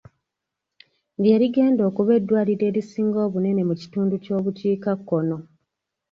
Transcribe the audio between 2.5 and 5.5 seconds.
erisinga obunene mu kitundu ky'obukiikakkono.